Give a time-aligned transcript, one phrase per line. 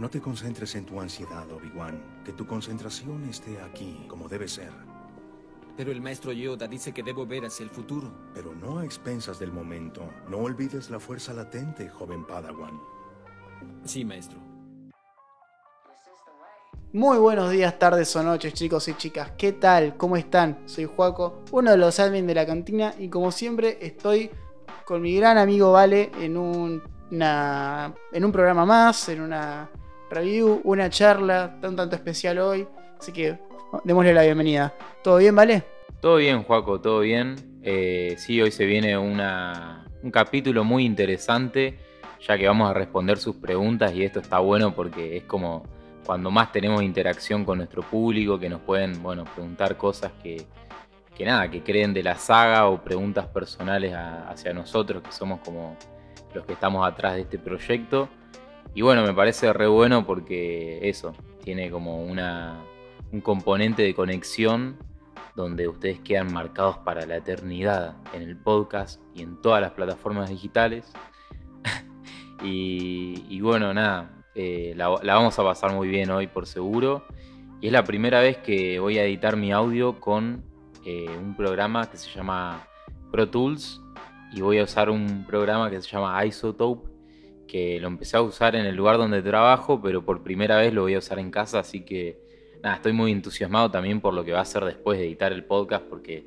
[0.00, 2.22] No te concentres en tu ansiedad, Obi-Wan.
[2.24, 4.72] Que tu concentración esté aquí, como debe ser.
[5.76, 8.10] Pero el maestro Yoda dice que debo ver hacia el futuro.
[8.32, 10.08] Pero no a expensas del momento.
[10.26, 12.80] No olvides la fuerza latente, joven Padawan.
[13.84, 14.38] Sí, maestro.
[16.94, 19.32] Muy buenos días, tardes o noches, chicos y chicas.
[19.36, 19.98] ¿Qué tal?
[19.98, 20.62] ¿Cómo están?
[20.64, 24.30] Soy Juaco, uno de los admin de la cantina, y como siempre estoy
[24.86, 26.82] con mi gran amigo Vale en un,
[27.12, 29.68] una- en un programa más, en una
[30.10, 32.66] review, una charla tan tanto especial hoy.
[32.98, 33.38] Así que
[33.84, 34.74] démosle la bienvenida.
[35.02, 35.62] ¿Todo bien, Vale?
[36.00, 37.60] Todo bien, Juaco, todo bien.
[37.62, 41.78] Eh, sí, hoy se viene una- un capítulo muy interesante,
[42.26, 45.62] ya que vamos a responder sus preguntas y esto está bueno porque es como
[46.06, 50.46] cuando más tenemos interacción con nuestro público, que nos pueden, bueno, preguntar cosas que,
[51.14, 55.76] que nada, que creen de la saga o preguntas personales hacia nosotros, que somos como
[56.34, 58.08] los que estamos atrás de este proyecto.
[58.74, 62.62] Y bueno, me parece re bueno porque eso, tiene como una,
[63.12, 64.78] un componente de conexión
[65.34, 70.30] donde ustedes quedan marcados para la eternidad en el podcast y en todas las plataformas
[70.30, 70.92] digitales.
[72.42, 77.04] y, bueno, nada, eh, la, la vamos a pasar muy bien hoy por seguro.
[77.60, 80.44] Y es la primera vez que voy a editar mi audio con
[80.84, 82.66] eh, un programa que se llama
[83.10, 83.82] Pro Tools
[84.32, 86.89] y voy a usar un programa que se llama Isotope
[87.50, 90.82] que lo empecé a usar en el lugar donde trabajo, pero por primera vez lo
[90.82, 92.20] voy a usar en casa, así que
[92.62, 95.42] nada, estoy muy entusiasmado también por lo que va a ser después de editar el
[95.42, 96.26] podcast, porque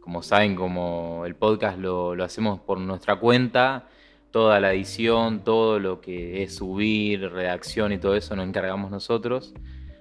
[0.00, 3.88] como saben, como el podcast lo, hacemos por nuestra cuenta,
[4.30, 9.54] toda la edición, todo lo que es subir, redacción y todo eso nos encargamos nosotros.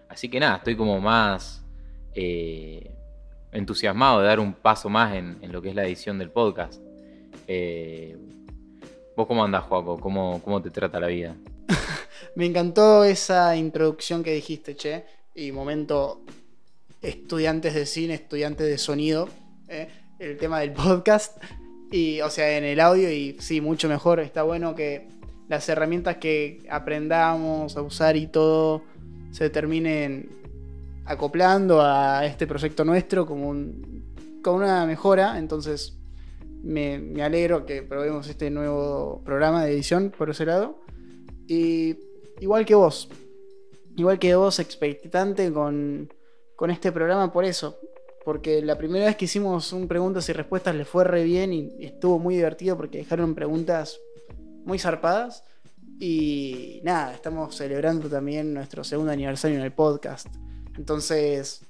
[0.10, 1.66] Así que nada, estoy como más
[2.14, 2.92] eh,
[3.54, 6.82] entusiasmado de dar un paso más en, en lo que es la edición del podcast.
[7.48, 8.18] Eh,
[9.18, 10.00] ¿Vos cómo andás, Joaco?
[10.00, 11.36] ¿Cómo, ¿Cómo te trata la vida?
[12.36, 15.06] Me encantó esa introducción que dijiste, che.
[15.34, 16.22] Y momento
[17.02, 19.28] estudiantes de cine, estudiantes de sonido.
[19.70, 21.42] eh, el tema del podcast.
[21.92, 23.12] Y, o sea, en el audio.
[23.12, 24.20] Y sí, mucho mejor.
[24.20, 25.08] Está bueno que
[25.50, 28.84] las herramientas que aprendamos a usar y todo
[29.32, 30.30] se terminen
[31.06, 35.40] acoplando a este proyecto nuestro como, un, como una mejora.
[35.40, 35.98] Entonces,
[36.64, 40.80] me, me alegro que probemos este nuevo programa de edición por ese lado.
[41.48, 41.98] Y
[42.40, 43.10] igual que vos,
[43.96, 46.14] igual que vos, expectante con,
[46.56, 47.80] con este programa por eso.
[48.26, 51.74] Porque la primera vez que hicimos un preguntas y respuestas le fue re bien y
[51.80, 54.00] estuvo muy divertido porque dejaron preguntas
[54.66, 55.44] muy zarpadas.
[56.00, 60.28] Y nada, estamos celebrando también nuestro segundo aniversario en el podcast.
[60.78, 61.62] Entonces,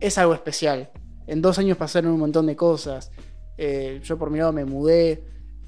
[0.00, 0.90] es algo especial.
[1.26, 3.10] En dos años pasaron un montón de cosas.
[3.58, 5.22] Eh, yo por mi lado me mudé.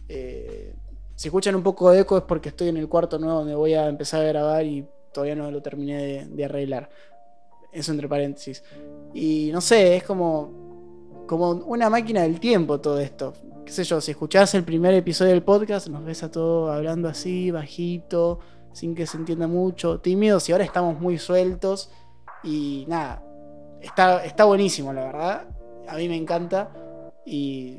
[0.09, 0.75] Eh,
[1.17, 3.75] si escuchan un poco de eco es porque estoy en el cuarto nuevo donde voy
[3.75, 6.89] a empezar a grabar y todavía no lo terminé de, arreglar.
[7.73, 8.62] Eso entre paréntesis.
[9.12, 13.34] Y no sé, es como, como una máquina del tiempo todo esto.
[13.67, 17.09] Qué sé yo, si escuchás el primer episodio del podcast, nos ves a todos hablando
[17.09, 18.39] así, bajito,
[18.72, 21.91] sin que se entienda mucho, tímidos, y ahora estamos muy sueltos.
[22.43, 23.22] Y nada,
[23.81, 25.49] está, está buenísimo, la verdad.
[25.87, 26.71] A mí me encanta.
[27.32, 27.78] Y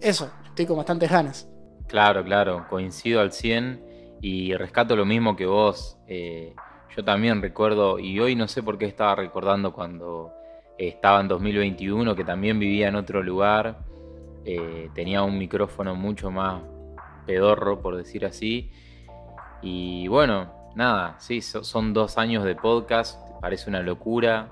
[0.00, 1.46] eso, estoy con bastantes ganas.
[1.86, 5.98] Claro, claro, coincido al 100 y rescato lo mismo que vos.
[6.06, 6.54] Eh,
[6.96, 10.32] yo también recuerdo, y hoy no sé por qué estaba recordando cuando
[10.78, 13.80] estaba en 2021, que también vivía en otro lugar,
[14.46, 16.62] eh, tenía un micrófono mucho más
[17.26, 18.70] pedorro, por decir así.
[19.60, 24.48] Y bueno, nada, sí, so- son dos años de podcast, parece una locura,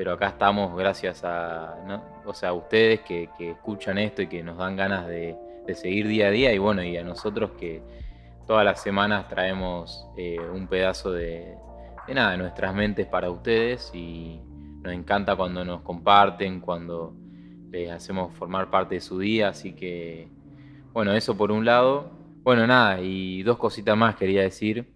[0.00, 1.76] pero acá estamos gracias a,
[2.24, 6.08] o sea, a ustedes que, escuchan esto y que nos dan ganas de, de seguir
[6.08, 7.82] día a día, y bueno, y a nosotros que
[8.46, 11.54] todas las semanas traemos eh, un pedazo de,
[12.06, 14.40] de nada, de nuestras mentes para ustedes, y
[14.80, 17.12] nos encanta cuando nos comparten, cuando
[17.70, 20.28] les hacemos formar parte de su día, así que,
[20.94, 22.10] bueno, eso por un lado.
[22.42, 24.90] Bueno, nada, y dos cositas más quería decir.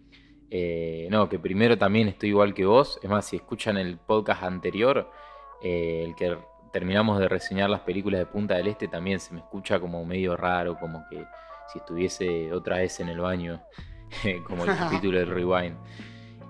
[0.50, 2.99] Eh, no, que primero también estoy igual que vos.
[3.02, 5.11] Es más, si escuchan el podcast anterior,
[5.62, 6.37] eh, el que
[6.73, 10.37] terminamos de reseñar las películas de Punta del Este, también se me escucha como medio
[10.37, 11.25] raro, como que
[11.73, 13.62] si estuviese otra vez en el baño,
[14.46, 15.76] como el capítulo del Rewind.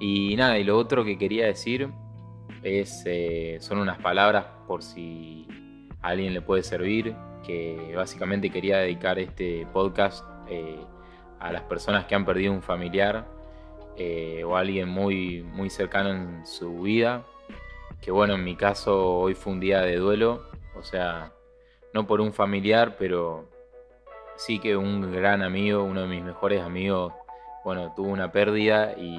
[0.01, 1.89] Y nada, y lo otro que quería decir
[2.63, 5.47] es, eh, son unas palabras por si
[6.03, 7.15] a alguien le puede servir,
[7.47, 10.25] que básicamente quería dedicar este podcast
[11.41, 13.34] a las personas que han perdido un familiar
[13.97, 17.25] eh, o alguien muy, muy cercano en su vida.
[18.01, 20.45] Que bueno, en mi caso hoy fue un día de duelo,
[20.77, 21.33] o sea,
[21.93, 23.49] no por un familiar, pero
[24.37, 27.13] sí que un gran amigo, uno de mis mejores amigos,
[27.65, 29.19] bueno, tuvo una pérdida y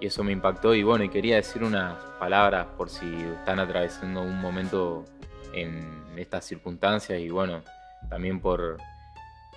[0.00, 3.06] eso me impactó y bueno, quería decir unas palabras por si
[3.38, 5.04] están atravesando un momento
[5.52, 7.62] en estas circunstancias y bueno,
[8.08, 8.78] también por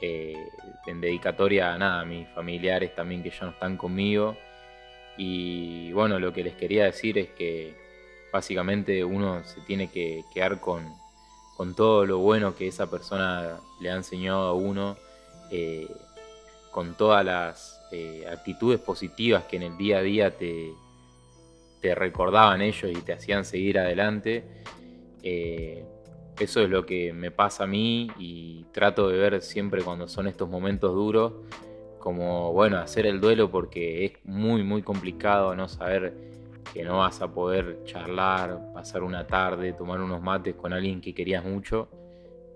[0.02, 0.50] eh,
[0.88, 4.38] en dedicatoria nada, a mis familiares también que ya no están conmigo.
[5.18, 7.74] Y bueno, lo que les quería decir es que
[8.32, 10.84] básicamente uno se tiene que quedar con,
[11.56, 14.98] con todo lo bueno que esa persona le ha enseñado a uno,
[15.52, 15.88] eh,
[16.72, 20.74] con todas las eh, actitudes positivas que en el día a día te,
[21.82, 24.44] te recordaban ellos y te hacían seguir adelante.
[26.40, 30.28] Eso es lo que me pasa a mí y trato de ver siempre cuando son
[30.28, 31.34] estos momentos duros,
[32.00, 36.14] como bueno, hacer el duelo porque es muy, muy complicado no saber
[36.74, 41.14] que no vas a poder charlar, pasar una tarde, tomar unos mates con alguien que
[41.14, 41.90] querías mucho.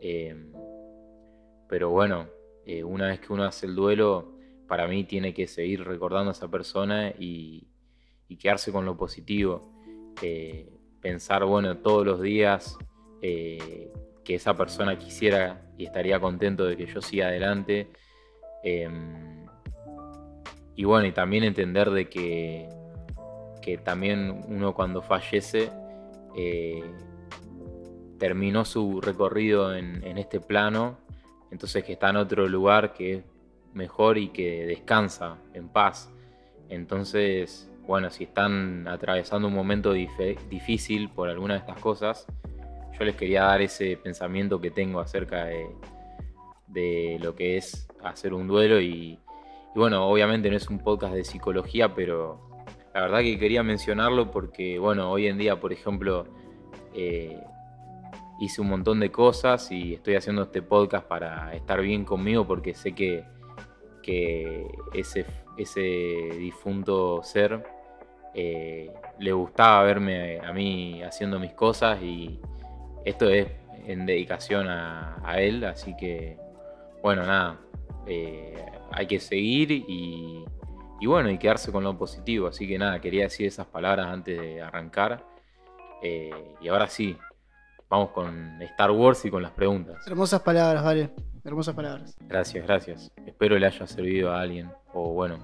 [0.02, 0.36] Eh,
[1.68, 2.28] pero bueno,
[2.86, 4.34] una vez que uno hace el duelo,
[4.68, 7.66] para mí tiene que seguir recordando a esa persona y,
[8.40, 9.72] quedarse con lo positivo.
[10.22, 10.70] Eh,
[11.02, 12.78] pensar, bueno, todos los días
[13.22, 13.92] eh,
[14.24, 17.88] que esa persona quisiera y estaría contento de que yo siga adelante.
[18.64, 19.46] Em,
[20.76, 22.70] y bueno, y también entender de que,
[23.62, 25.70] que también uno cuando fallece
[26.36, 26.84] eh,
[28.18, 30.98] terminó su recorrido en, en, este plano,
[31.52, 33.24] entonces que está en otro lugar que es
[33.74, 36.12] mejor y que descansa en paz.
[36.70, 42.28] Entonces, bueno, si están atravesando un momento difícil por alguna de estas cosas,
[43.00, 48.48] yo les quería dar ese pensamiento que tengo acerca de, lo que es hacer un
[48.48, 49.20] duelo y,
[49.74, 52.42] bueno, obviamente no es un podcast de psicología, pero
[52.94, 56.28] la verdad que quería mencionarlo porque, bueno, hoy en día, por ejemplo,
[56.94, 57.42] eh,
[58.40, 62.74] hice un montón de cosas y estoy haciendo este podcast para estar bien conmigo porque
[62.74, 63.24] sé que
[64.94, 65.26] ese
[66.38, 67.64] difunto ser
[68.34, 72.40] eh, le gustaba verme a mí haciendo mis cosas y
[73.06, 73.48] esto es
[73.86, 76.38] en dedicación a, él, así que
[77.02, 77.60] bueno, nada,
[78.08, 80.44] eh, hay que seguir y,
[81.06, 84.62] bueno, y quedarse con lo positivo, así que nada, quería decir esas palabras antes de
[84.62, 85.24] arrancar
[86.02, 87.18] eh, y ahora sí,
[87.90, 90.06] vamos con Star Wars y con las preguntas.
[90.08, 91.10] Hermosas palabras, vale.
[91.44, 92.16] Hermosas palabras.
[92.28, 93.12] Gracias, gracias.
[93.26, 94.70] Espero le haya servido a alguien.
[94.94, 95.40] O bueno,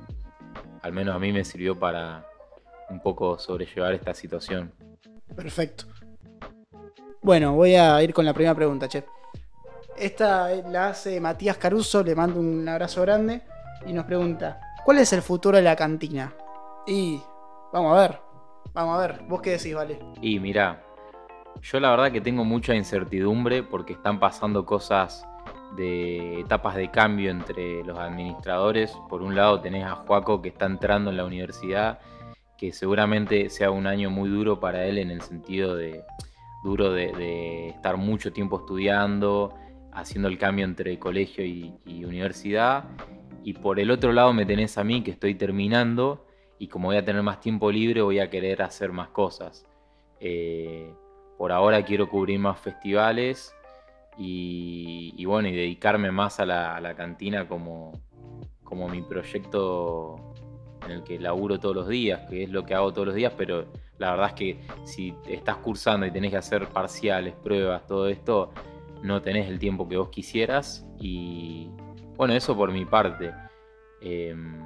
[0.82, 2.26] al menos a mí me sirvió para
[2.90, 4.72] un poco sobrellevar esta situación.
[5.36, 5.86] Perfecto.
[7.26, 9.04] Bueno, voy a ir con la primera pregunta, che.
[9.98, 13.42] Esta la hace Matías Caruso, le mando un abrazo grande
[13.88, 16.32] y nos pregunta, ¿cuál es el futuro de la cantina?
[16.86, 17.20] Y
[17.74, 18.20] vamos a ver,
[18.76, 19.98] vamos a ver, vos qué decís, vale.
[20.22, 20.84] Y mira,
[21.64, 25.28] yo la verdad que tengo mucha incertidumbre porque están pasando cosas
[25.76, 28.96] de etapas de cambio entre los administradores.
[29.10, 31.98] Por un lado tenés a Juaco que está entrando en la universidad,
[32.56, 36.04] que seguramente sea un año muy duro para él en el sentido de
[36.66, 39.54] duro de, estar mucho tiempo estudiando,
[39.94, 42.86] haciendo el cambio entre colegio y, universidad.
[43.44, 46.26] Y por el otro lado me tenés a mí que estoy terminando
[46.58, 49.68] y como voy a tener más tiempo libre voy a querer hacer más cosas.
[50.20, 50.92] Eh,
[51.38, 53.54] por ahora quiero cubrir más festivales
[54.18, 57.92] y, bueno, y dedicarme más a la, cantina como,
[58.64, 60.34] como mi proyecto
[60.86, 63.34] en el que laburo todos los días, que es lo que hago todos los días,
[63.38, 68.08] pero la verdad es que si estás cursando y tenés que hacer parciales, pruebas, todo
[68.08, 68.52] esto,
[69.02, 71.70] no tenés el tiempo que vos quisieras y
[72.18, 73.34] bueno, eso por mi parte.
[74.02, 74.60] Em,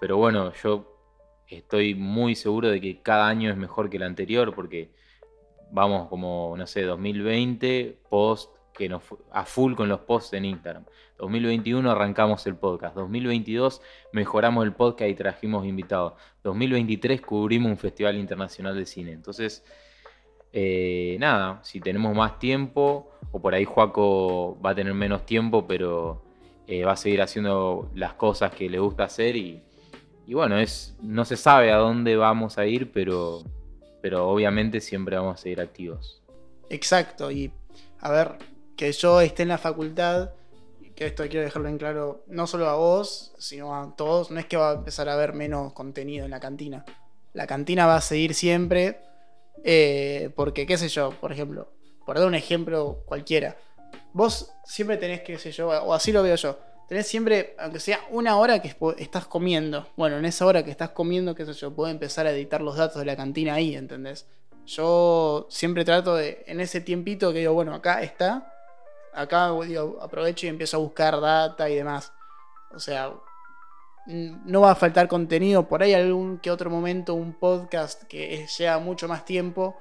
[0.00, 0.94] pero bueno, yo
[1.48, 4.90] estoy muy seguro de que cada año es mejor que el anterior porque
[5.70, 9.02] vamos como, no sé, 2020, post, que nos
[9.32, 10.84] a full con los posts en Instagram.
[11.18, 12.94] 2021 arrancamos el podcast.
[12.96, 13.80] 2022
[14.12, 16.14] mejoramos el podcast y trajimos invitados.
[16.42, 19.12] 2023 cubrimos un festival internacional de cine.
[19.12, 19.64] Entonces,
[20.52, 25.66] eh, nada, si tenemos más tiempo, o por ahí Juaco va a tener menos tiempo,
[25.66, 26.22] pero
[26.66, 29.62] eh, va a seguir haciendo las cosas que le gusta hacer y,
[30.26, 33.42] y bueno, es, no se sabe a dónde vamos a ir, pero
[34.04, 36.22] pero obviamente siempre vamos a seguir activos.
[36.68, 37.50] Exacto, y
[38.00, 38.32] a ver,
[38.76, 40.30] que yo esté en la facultad,
[40.94, 44.46] que esto quiero dejarlo en claro, no solo a vos, sino a todos, no es
[44.46, 46.84] que va a empezar a haber menos contenido en la cantina.
[47.32, 49.00] La cantina va a seguir siempre,
[49.64, 51.72] eh, porque, qué sé yo, por ejemplo,
[52.06, 53.56] por dar un ejemplo cualquiera,
[54.12, 58.00] vos siempre tenés, qué sé yo, o así lo veo yo, tenés siempre, aunque sea
[58.10, 59.88] una hora que estás comiendo.
[59.96, 62.76] Bueno, en esa hora que estás comiendo, qué sé yo, puedo empezar a editar los
[62.76, 64.26] datos de la cantina ahí, ¿entendés?
[64.66, 68.53] Yo siempre trato de, en ese tiempito que digo, bueno, acá está,
[69.14, 69.50] acá
[70.00, 72.12] aprovecho y empiezo a buscar data y demás.
[72.74, 73.12] O sea,
[74.06, 75.68] no va a faltar contenido.
[75.68, 79.76] Por ahí algún que otro momento, un podcast que lleva mucho más tiempo,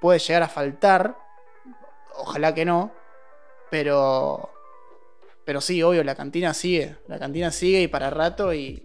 [0.00, 1.16] puede llegar a faltar.
[2.16, 2.92] Ojalá que no.
[3.70, 4.50] Pero.
[5.44, 6.98] Pero sí, obvio, la cantina sigue.
[7.08, 8.82] La cantina sigue y para rato y.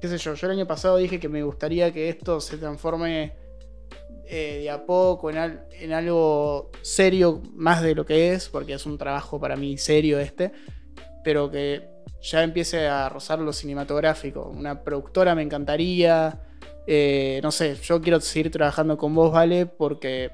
[0.00, 0.34] qué sé yo.
[0.34, 3.43] Yo el año pasado dije que me gustaría que esto se transforme
[4.28, 8.74] eh, de a poco en, al- en algo serio más de lo que es, porque
[8.74, 10.52] es un trabajo para mí serio este,
[11.22, 11.88] pero que
[12.22, 14.50] ya empiece a rozar lo cinematográfico.
[14.54, 16.40] Una productora me encantaría.
[16.86, 19.66] eh, no sé, yo quiero seguir trabajando con vos, ¿vale?
[19.66, 20.30] Porque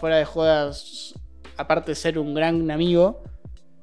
[0.00, 1.14] fuera de jodas,
[1.56, 3.22] aparte de ser un gran amigo,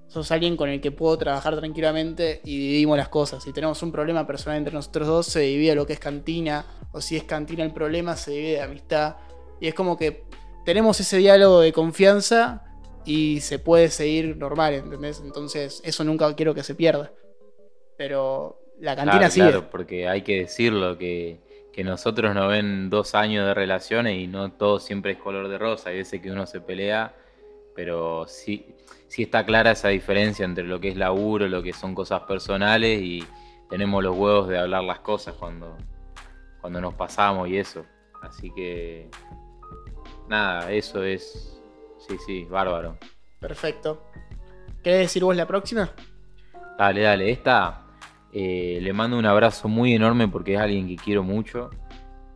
[0.07, 3.43] sos alguien con el que puedo trabajar tranquilamente y dividimos las cosas.
[3.43, 6.99] Si tenemos un problema personal entre nosotros dos, se divide lo que es cantina, o
[6.99, 9.15] si es cantina el problema, se divide de amistad.
[9.59, 10.23] Y es como que
[10.65, 12.63] tenemos ese diálogo de confianza
[13.05, 15.21] y se puede seguir normal, ¿entendés?
[15.23, 17.11] Entonces, eso nunca quiero que se pierda.
[17.97, 19.47] Pero la cantina Claro, sigue.
[19.49, 21.39] claro, porque hay que decirlo, que,
[21.73, 25.57] que nosotros nos ven dos años de relaciones y no todo siempre es color de
[25.57, 25.89] rosa.
[25.89, 27.13] Hay veces que uno se pelea,
[27.75, 28.75] pero sí,
[29.07, 33.01] sí está clara esa diferencia entre lo que es laburo, lo que son cosas personales
[33.01, 33.25] y
[33.69, 35.75] tenemos los huevos de hablar las cosas cuando,
[36.61, 37.85] cuando nos pasamos y eso.
[38.21, 39.09] Así que,
[40.29, 41.59] nada, eso es,
[42.07, 42.97] sí, sí, bárbaro.
[43.39, 44.03] Perfecto.
[44.83, 45.89] ¿Querés decir vos la próxima?
[46.77, 47.31] Dale, dale.
[47.31, 47.81] Esta
[48.31, 51.69] eh, le mando un abrazo muy enorme porque es alguien que quiero mucho.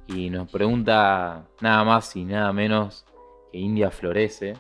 [0.07, 3.05] Y nos pregunta nada más y nada menos
[3.51, 4.55] que India Florece.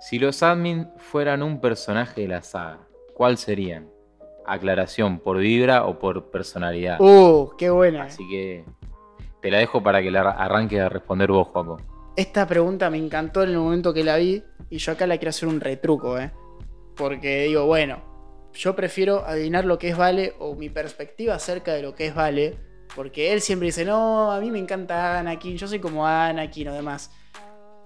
[0.00, 2.80] Si los admin fueran un personaje de la saga,
[3.14, 3.88] ¿cuál serían?
[4.46, 7.00] Aclaración, ¿por vibra o por personalidad?
[7.00, 8.04] Uh, qué buena.
[8.04, 8.64] Así que
[9.40, 11.78] te la dejo para que la arranques a responder vos, Juaco.
[12.18, 15.30] Esta pregunta me encantó en el momento que la vi y yo acá la quiero
[15.30, 16.32] hacer un retruco, ¿eh?
[16.96, 21.82] Porque digo, bueno, yo prefiero adivinar lo que es Vale o mi perspectiva acerca de
[21.82, 22.58] lo que es Vale,
[22.96, 26.74] porque él siempre dice, no, a mí me encanta Anakin, yo soy como Anakin o
[26.74, 27.12] demás.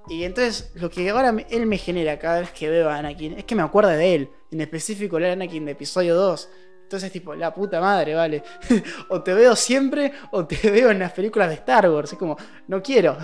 [0.09, 3.45] Y entonces lo que ahora él me genera cada vez que veo a Anakin es
[3.45, 6.49] que me acuerda de él, en específico el Anakin de episodio 2.
[6.93, 8.43] Entonces tipo, la puta madre, vale.
[9.09, 12.13] o te veo siempre o te veo en las películas de Star Wars.
[12.13, 12.37] Es como,
[12.69, 13.17] no quiero.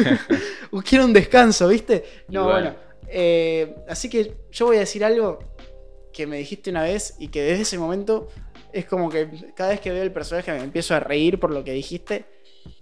[0.84, 2.04] quiero un descanso, ¿viste?
[2.28, 2.74] No, bueno.
[3.08, 5.38] eh, así que yo voy a decir algo
[6.12, 8.28] que me dijiste una vez y que desde ese momento
[8.70, 11.64] es como que cada vez que veo el personaje me empiezo a reír por lo
[11.64, 12.26] que dijiste.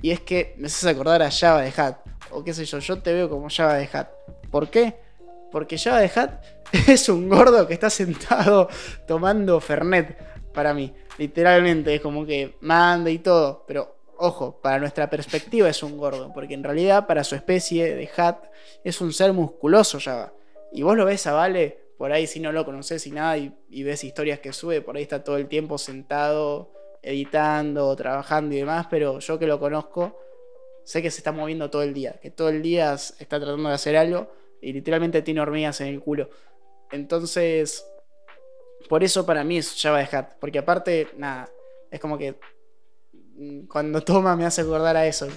[0.00, 1.98] Y es que me haces acordar a Java de Hat.
[2.32, 4.08] O qué sé yo, yo te veo como Java de Hat.
[4.50, 4.96] ¿Por qué?
[5.52, 6.42] Porque Java de Hat
[6.88, 8.68] es un gordo que está sentado
[9.06, 10.16] tomando Fernet
[10.52, 10.92] para mí.
[11.18, 13.64] Literalmente, es como que manda y todo.
[13.66, 16.32] Pero ojo, para nuestra perspectiva es un gordo.
[16.32, 18.38] Porque en realidad, para su especie de Hat,
[18.82, 20.32] es un ser musculoso Java.
[20.72, 23.54] Y vos lo ves a Vale, por ahí si no lo conoces y nada, y,
[23.68, 28.58] y ves historias que sube, por ahí está todo el tiempo sentado, editando, trabajando y
[28.58, 28.86] demás.
[28.88, 30.18] Pero yo que lo conozco,
[30.84, 32.18] sé que se está moviendo todo el día.
[32.22, 36.00] Que todo el día está tratando de hacer algo y literalmente tiene hormigas en el
[36.00, 36.30] culo.
[36.90, 37.84] Entonces,
[38.88, 40.34] por eso para mí es Java de Hat.
[40.40, 41.48] Porque aparte, nada,
[41.90, 42.38] es como que
[43.34, 45.28] mm, cuando toma me hace acordar a eso.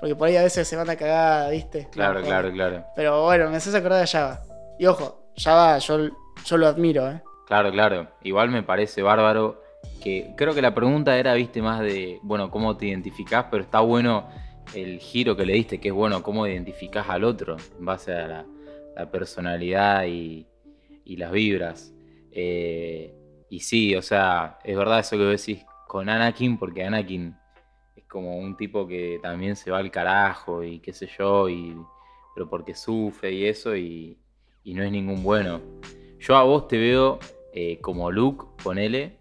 [0.00, 1.88] Porque por ahí a veces se van a cagar, ¿viste?
[1.92, 2.86] Claro, claro, claro.
[2.96, 4.40] Pero bueno, me haces acordar a Java.
[4.78, 6.08] Y ojo, Java yo,
[6.46, 7.22] yo lo admiro, ¿eh?
[7.46, 8.08] Claro, claro.
[8.22, 9.62] Igual me parece bárbaro
[10.02, 13.80] que creo que la pregunta era, viste, más de, bueno, cómo te identificás, pero está
[13.80, 14.28] bueno
[14.74, 18.28] el giro que le diste, que es bueno, cómo identificás al otro en base a
[18.28, 18.46] la,
[18.96, 20.46] la personalidad y,
[21.04, 21.92] y las vibras.
[22.32, 23.14] Eh,
[23.48, 27.36] y sí, o sea, es verdad eso que vos decís con Anakin, porque Anakin
[27.96, 31.76] es como un tipo que también se va al carajo y qué sé yo, y,
[32.34, 34.16] pero porque sufre y eso, y,
[34.62, 35.60] y no es ningún bueno.
[36.20, 37.18] Yo a vos te veo
[37.52, 39.18] eh, como Luke, ponele,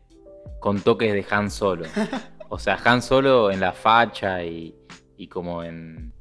[0.59, 1.85] con toques de Han Solo.
[2.51, 4.75] O sea, Han Solo en la facha y,
[5.17, 6.11] y como en,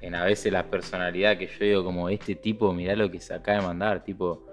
[0.00, 3.34] en a veces la personalidad que yo digo como este tipo, mirá lo que se
[3.34, 4.46] acaba de mandar, tipo,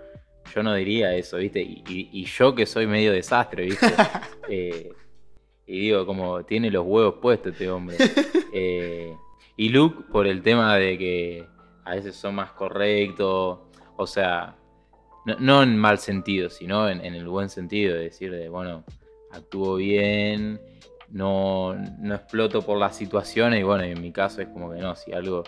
[0.53, 1.61] yo no diría eso, ¿viste?
[1.61, 3.87] Y, y- y yo que soy medio desastre, ¿viste?
[4.49, 4.91] Eh,
[5.65, 7.97] y digo, como tiene los huevos puestos este hombre.
[8.55, 9.15] Eh,
[9.57, 11.47] y Luke por el tema de que
[11.85, 13.59] a veces son más correctos,
[13.97, 14.55] o sea,
[15.25, 18.83] no, no en mal sentido, sino en, en el buen sentido, de decir, de, bueno,
[19.31, 20.61] actúo bien,
[21.13, 24.95] no, no exploto por las situaciones y bueno, en mi caso es como que no,
[24.95, 25.43] si algo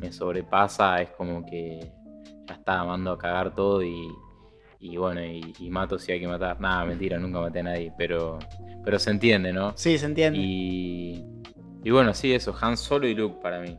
[0.00, 1.80] me sobrepasa es como que
[2.46, 4.08] ya está, mando a cagar todo y,
[4.78, 6.60] y bueno, y, y mato si hay que matar.
[6.60, 8.38] Nada, mentira, nunca maté a nadie, pero,
[8.84, 9.76] pero se entiende, ¿no?
[9.76, 10.38] Sí, se entiende.
[10.38, 11.24] Y,
[11.82, 13.76] y bueno, sí, eso, Han Solo y Luke para mí.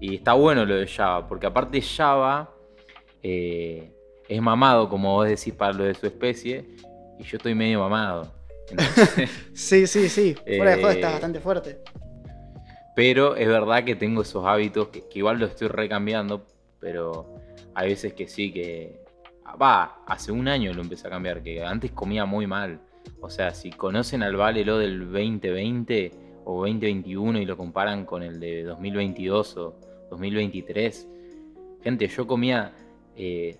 [0.00, 2.54] Y está bueno lo de Java, porque aparte Java
[3.24, 3.92] eh,
[4.28, 6.64] es mamado, como vos decís, para lo de su especie,
[7.18, 8.32] y yo estoy medio mamado.
[8.70, 10.34] Entonces, Sí, sí, sí.
[10.34, 11.78] Fuera de joda Eh, está bastante fuerte.
[12.94, 16.46] pero es verdad que tengo esos hábitos que, que igual lo estoy recambiando,
[16.80, 17.34] pero
[17.74, 19.00] hay veces que sí que...
[19.60, 22.80] Va, hace un año lo empecé a cambiar, que antes comía muy mal.
[23.20, 26.10] O sea, si conocen al Vale lo del 2020
[26.44, 29.80] o 2021 y lo comparan con el de 2022 o
[30.10, 31.08] 2023,
[31.82, 32.72] gente, yo comía
[33.16, 33.56] eh,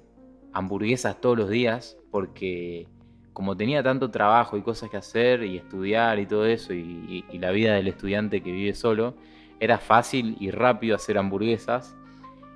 [0.53, 2.89] hamburguesas todos los días porque
[3.37, 7.51] como tenía tanto trabajo y cosas que hacer y estudiar y todo eso y, la
[7.51, 9.13] vida del estudiante que vive solo,
[9.61, 11.95] era fácil y rápido hacer hamburguesas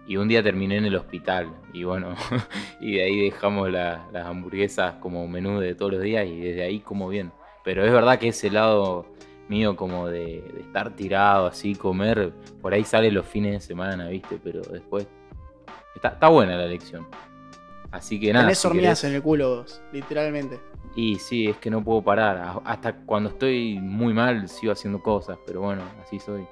[0.07, 2.15] y un día terminé en el hospital y bueno,
[2.81, 6.63] y de ahí dejamos la- las hamburguesas como menú de todos los días y desde
[6.63, 7.31] ahí como bien.
[7.63, 9.05] Pero es verdad que ese lado
[9.51, 12.33] mío como de, estar tirado así, comer,
[12.63, 14.41] por ahí sale los fines de semana, ¿viste?
[14.43, 15.07] Pero después
[15.95, 17.07] está buena la lección.
[17.91, 18.45] Así que nada.
[18.47, 20.61] Tenés si hormigas querés- en el culo vos, literalmente.
[20.97, 22.61] y sí, es que no puedo parar.
[22.65, 26.47] Hasta cuando estoy muy mal sigo haciendo cosas, pero bueno, así soy.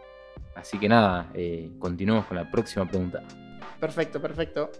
[0.54, 3.23] Así que nada, eh, continuemos con la próxima pregunta.
[3.78, 4.71] Perfecto, perfecto.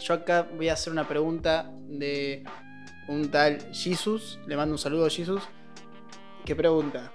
[0.00, 2.44] Yo acá voy a hacer una pregunta de
[3.08, 4.38] un tal Jesus.
[4.46, 5.42] Le mando un saludo a Jesus.
[6.44, 7.12] Que pregunta: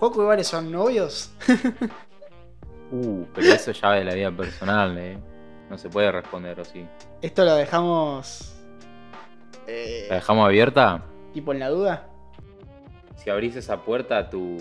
[0.00, 1.32] ¿Juaco y Vale son novios?
[2.92, 5.16] Uh, pero eso ya de la vida personal, ¿eh?
[5.70, 6.84] No se puede responder, ¿o sí?
[7.22, 8.54] Esto lo dejamos.
[9.66, 11.04] eh, ¿La dejamos abierta?
[11.32, 12.08] tipo en la duda.
[13.14, 14.58] Si abrís esa puerta, tu,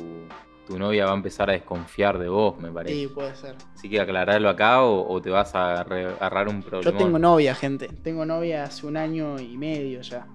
[0.68, 2.94] tu novia va a empezar a desconfiar de vos, me parece.
[2.94, 3.56] Sí, puede ser.
[3.74, 6.98] Así que aclararlo acá o, o te vas a agarrar un Yo problema.
[6.98, 7.88] tengo novia, gente.
[8.04, 10.28] Tengo novia hace un año y medio ya.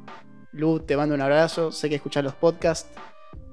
[0.53, 1.71] Lu, te mando un abrazo.
[1.71, 2.91] Sé que escuchas los podcasts.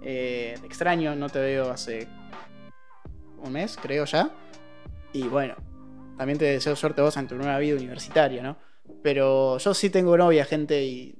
[0.01, 2.07] Eh, extraño, no te veo hace
[3.43, 4.29] un mes, creo ya.
[5.13, 5.53] Y bueno,
[6.21, 8.55] también te deseo suerte a vos en tu nueva vida universitaria, ¿no?
[9.01, 11.15] Pero yo sí tengo novia, gente, y,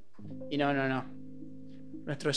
[0.48, 1.04] y no, no, no.
[2.06, 2.30] Nuestro,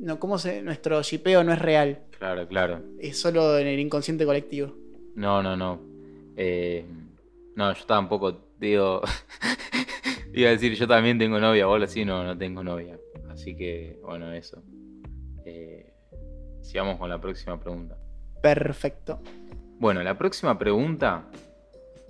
[0.00, 0.60] no, ¿cómo se?
[0.60, 2.00] Nuestro shipeo no es real.
[2.18, 2.82] Claro, claro.
[2.98, 4.76] Es solo en el inconsciente colectivo.
[5.14, 5.80] No, no, no.
[6.36, 6.84] Eh,
[7.56, 9.00] no, yo tampoco digo.
[10.34, 12.98] Iba a decir, yo también tengo novia, algo así, no, no tengo novia.
[13.30, 14.62] Así que, bueno, eso.
[15.46, 15.90] Eh,
[16.60, 17.96] sigamos con la próxima pregunta.
[18.42, 19.22] Perfecto.
[19.78, 21.24] Bueno, la próxima pregunta,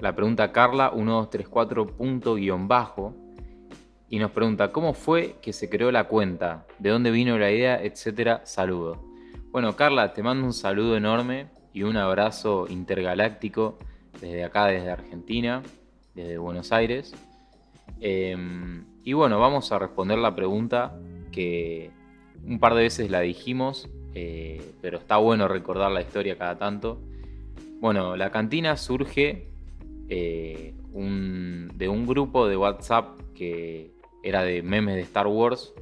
[0.01, 3.15] la pregunta Carla 1234 punto guion bajo,
[4.13, 6.67] y nos pregunta, ¿cómo fue que se creó la cuenta?
[6.81, 7.81] ¿De dónde vino la idea?
[7.81, 8.41] Etcétera.
[8.45, 8.99] Saludos.
[9.53, 13.79] Bueno, Carla, te mando un saludo enorme y un abrazo intergaláctico
[14.21, 15.63] desde acá, desde Argentina,
[16.17, 17.15] desde Buenos Aires.
[18.01, 18.37] Eh,
[19.05, 20.99] y bueno, vamos a responder la pregunta
[21.31, 21.93] que
[22.45, 27.01] un par de veces la dijimos, eh, pero está bueno recordar la historia cada tanto.
[27.81, 29.50] Bueno, la cantina surge
[30.11, 33.93] eh, un- de un grupo de WhatsApp que
[34.23, 35.73] era de memes de Star Wars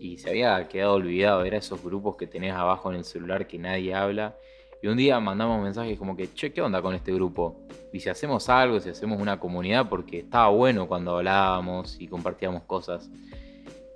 [0.00, 1.44] y se había quedado olvidado.
[1.44, 4.34] Era esos grupos que tenés abajo en el celular que nadie habla.
[4.82, 7.56] Y un día mandamos mensajes como que, che, ¿qué onda con este grupo?
[7.92, 12.64] Y si hacemos algo, si hacemos una comunidad, porque estaba bueno cuando hablábamos y compartíamos
[12.64, 13.10] cosas.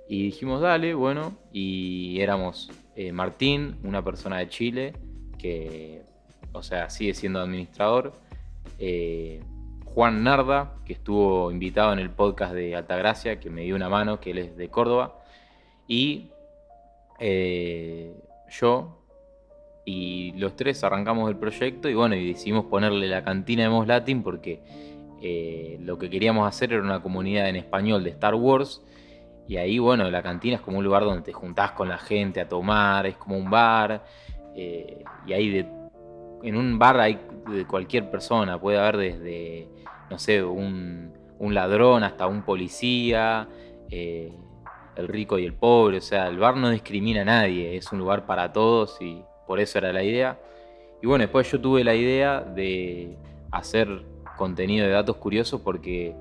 [0.07, 4.93] Y dijimos, dale, bueno, y éramos eh, Martín, una persona de Chile,
[5.37, 6.01] que,
[6.53, 8.13] o sea, sigue siendo administrador,
[8.79, 9.41] eh,
[9.93, 14.19] Juan Narda, que estuvo invitado en el podcast de Altagracia, que me dio una mano,
[14.19, 15.19] que él es de Córdoba,
[15.87, 16.31] y
[17.19, 18.15] eh,
[18.49, 18.99] yo,
[19.85, 23.87] y los tres arrancamos el proyecto y bueno, y decidimos ponerle la cantina de Mos
[23.87, 24.61] Latin porque
[25.21, 28.83] eh, lo que queríamos hacer era una comunidad en español de Star Wars.
[29.47, 32.39] Y ahí, bueno, la cantina es como un lugar donde te juntás con la gente
[32.39, 34.05] a tomar, es como un bar.
[34.55, 35.65] eh, y ahí
[36.43, 37.19] en un bar hay
[37.51, 39.67] de cualquier persona, puede haber desde,
[40.09, 43.47] no sé, un, un ladrón hasta un policía,
[43.89, 44.31] eh,
[44.95, 45.97] el rico y el pobre.
[45.97, 49.59] O sea, el bar no discrimina a nadie, es un lugar para todos y por
[49.59, 50.39] eso era la idea.
[51.01, 53.17] Y bueno, después yo tuve la idea de
[53.51, 54.03] hacer
[54.37, 56.15] contenido de datos curiosos porque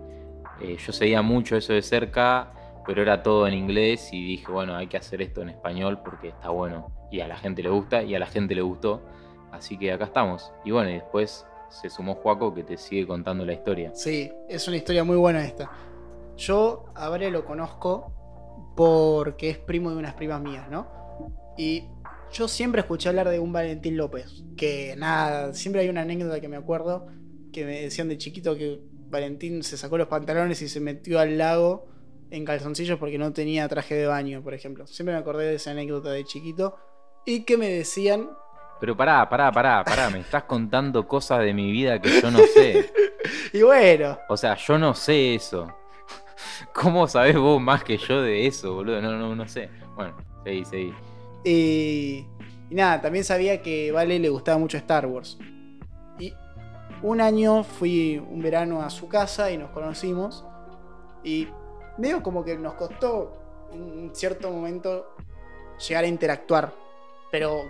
[0.61, 2.53] eh, yo seguía mucho eso de cerca,
[2.87, 6.29] pero era todo en inglés y dije, bueno, hay que hacer esto en español porque
[6.29, 9.03] está bueno y a la gente le gusta y a la gente le gustó.
[9.51, 10.53] Así que acá estamos.
[10.64, 13.92] Y bueno, después se sumó Juaco que te sigue contando la historia.
[13.94, 15.70] Sí, es una historia muy buena esta.
[16.37, 18.12] Yo a lo conozco
[18.76, 20.87] porque es primo de unas primas mías, ¿no?
[21.57, 21.85] Y
[22.33, 24.44] yo siempre escuché hablar de un Valentín López.
[24.57, 27.07] Que nada, siempre hay una anécdota que me acuerdo
[27.52, 31.38] que me decían de chiquito que Valentín se sacó los pantalones y se metió al
[31.38, 31.87] lago
[32.31, 34.87] en calzoncillos porque no tenía traje de baño, por ejemplo.
[34.87, 36.76] Siempre me acordé de esa anécdota de chiquito.
[37.26, 38.31] Y que me decían.
[38.80, 42.38] Pero pará, pará, pará, pará, me estás contando cosas de mi vida que yo no
[42.38, 42.92] sé.
[43.52, 45.66] Y bueno, O sea, yo no sé eso.
[46.72, 49.00] ¿Cómo sabés vos más que yo de eso, boludo?
[49.00, 49.68] No, no, no sé.
[49.96, 50.94] Bueno, seguí, seguí.
[51.44, 52.26] Y,
[52.70, 55.38] y nada, también sabía que Vale le gustaba mucho Star Wars.
[56.18, 56.32] Y
[57.02, 60.44] un año fui un verano a su casa y nos conocimos.
[61.24, 61.48] Y
[61.96, 63.32] medio como que nos costó
[63.72, 65.14] en cierto momento
[65.86, 66.72] llegar a interactuar.
[67.30, 67.64] Pero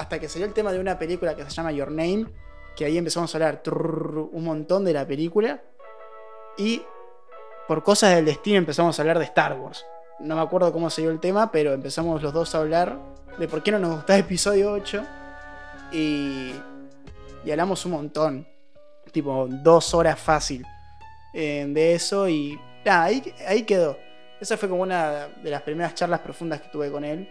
[0.00, 2.26] hasta que salió el tema de una película que se llama Your Name,
[2.74, 5.60] que ahí empezamos a hablar un montón de la película.
[6.56, 6.82] Y
[7.68, 9.84] por cosas del destino empezamos a hablar de Star Wars.
[10.18, 12.98] No me acuerdo cómo se dio el tema, pero empezamos los dos a hablar
[13.38, 15.04] de por qué no nos gustaba episodio 8.
[15.92, 16.52] Y,
[17.44, 18.48] y hablamos un montón.
[19.12, 20.64] Tipo, dos horas fácil
[21.34, 22.26] eh, de eso.
[22.26, 23.98] Y ahí, ahí quedó.
[24.40, 27.28] Esa fue como una de las primeras charlas profundas que tuve con él.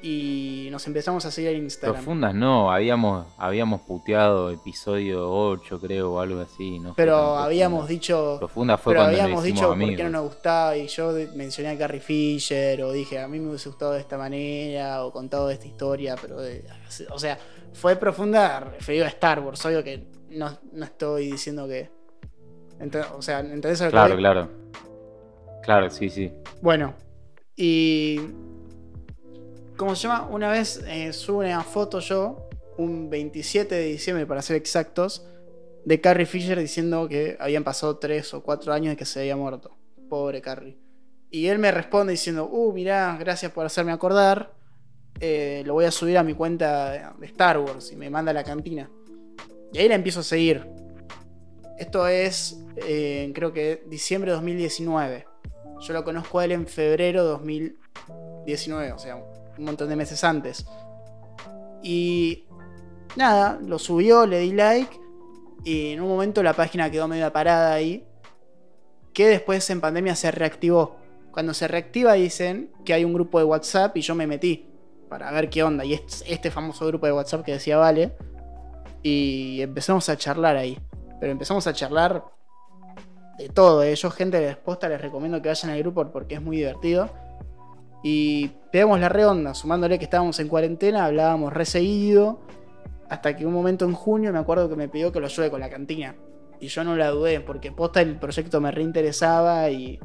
[0.00, 1.96] Y nos empezamos a seguir en Instagram.
[1.96, 6.78] Profundas no, habíamos, habíamos puteado episodio 8, creo, o algo así.
[6.78, 8.36] No Pero habíamos dicho.
[8.38, 11.78] Profunda fue Pero cuando habíamos dicho por qué no nos gustaba y yo mencioné a
[11.78, 15.54] Carrie Fisher o dije a mí me hubiese gustado de esta manera o contado de
[15.54, 16.64] esta historia, pero de-
[17.10, 17.36] o sea,
[17.72, 21.90] fue profunda referido a Star Wars, obvio que no, no estoy diciendo que
[22.78, 24.48] ent- o sea, ¿entendés que Claro, claro.
[25.62, 26.32] Claro, sí, sí.
[26.62, 26.94] Bueno,
[27.56, 28.20] y
[29.78, 30.28] ¿cómo se llama?
[30.28, 35.24] Una vez eh, subo una foto yo, un 27 de diciembre para ser exactos,
[35.84, 39.36] de Carrie Fisher diciendo que habían pasado 3 o 4 años de que se había
[39.36, 39.78] muerto.
[40.10, 40.76] Pobre Carrie.
[41.30, 44.52] Y él me responde diciendo, uh, mirá, gracias por hacerme acordar.
[45.20, 48.34] eh, lo voy a subir a mi cuenta de Star Wars y me manda a
[48.34, 48.90] la cantina.
[49.72, 50.66] Y ahí la empiezo a seguir.
[51.78, 55.26] Esto es, eh, creo que diciembre de 2019.
[55.80, 59.16] Yo lo conozco a él en febrero de 2019, o sea,
[59.58, 60.66] un montón de meses antes.
[61.82, 62.46] Y
[63.16, 65.00] nada, lo subió, le di like.
[65.64, 68.06] Y en un momento la página quedó medio parada ahí.
[69.12, 70.96] Que después en pandemia se reactivó.
[71.32, 74.66] Cuando se reactiva dicen que hay un grupo de WhatsApp y yo me metí
[75.08, 75.84] para ver qué onda.
[75.84, 78.16] Y es este famoso grupo de WhatsApp que decía Vale.
[79.02, 80.78] Y empezamos a charlar ahí.
[81.20, 82.24] Pero empezamos a charlar
[83.38, 83.82] de todo.
[83.82, 83.94] ¿eh?
[83.94, 87.08] Yo, gente de posta, les recomiendo que vayan al grupo porque es muy divertido.
[88.02, 92.40] Y pegamos la redonda, sumándole que estábamos en cuarentena, hablábamos re seguido.
[93.08, 95.60] Hasta que un momento en junio me acuerdo que me pidió que lo ayude con
[95.60, 96.14] la cantina.
[96.60, 99.98] Y yo no la dudé, porque posta el proyecto me reinteresaba y.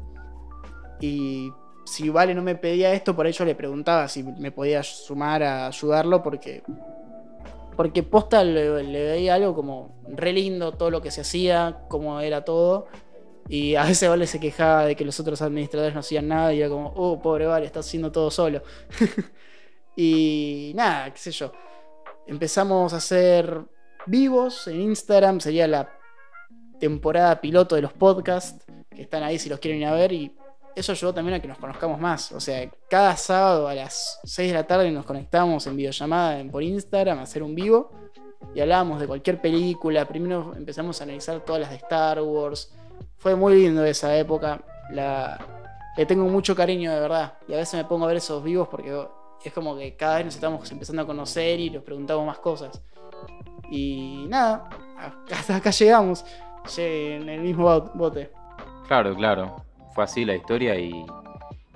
[1.00, 1.52] Y
[1.84, 5.66] si Vale no me pedía esto, por ello le preguntaba si me podía sumar a
[5.66, 6.62] ayudarlo, porque.
[7.76, 12.20] Porque posta le, le veía algo como re lindo todo lo que se hacía, cómo
[12.20, 12.86] era todo.
[13.48, 16.60] Y a veces Vale se quejaba de que los otros administradores no hacían nada y
[16.60, 18.62] era como, oh, pobre Vale, está haciendo todo solo.
[19.96, 21.52] y nada, qué sé yo.
[22.26, 23.60] Empezamos a hacer
[24.06, 25.92] vivos en Instagram, sería la
[26.80, 30.12] temporada piloto de los podcasts, que están ahí si los quieren ir a ver.
[30.12, 30.34] Y
[30.74, 32.32] eso ayudó también a que nos conozcamos más.
[32.32, 36.62] O sea, cada sábado a las 6 de la tarde nos conectamos en videollamada por
[36.62, 37.90] Instagram a hacer un vivo.
[38.54, 40.06] Y hablábamos de cualquier película.
[40.06, 42.72] Primero empezamos a analizar todas las de Star Wars.
[43.18, 44.60] Fue muy lindo esa época.
[44.90, 47.34] Le tengo mucho cariño, de verdad.
[47.48, 49.06] Y a veces me pongo a ver esos vivos porque
[49.44, 52.82] es como que cada vez nos estamos empezando a conocer y nos preguntamos más cosas.
[53.70, 54.68] Y nada,
[55.30, 56.24] hasta acá llegamos.
[56.78, 58.32] En el mismo bot- bote.
[58.88, 59.56] Claro, claro.
[59.94, 61.04] Fue así la historia y,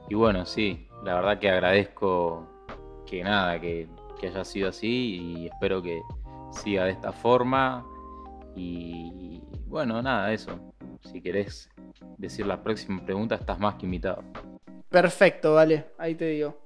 [0.09, 0.88] y bueno, sí.
[1.04, 2.46] La verdad que agradezco
[3.07, 3.87] que nada, que,
[4.20, 6.00] que haya sido así y espero que
[6.50, 7.85] siga de esta forma.
[8.57, 10.59] Y bueno, nada, eso.
[11.04, 11.70] Si querés
[12.16, 14.24] decir la próxima pregunta, estás más que invitado.
[14.88, 16.58] Perfecto, vale, ahí te digo.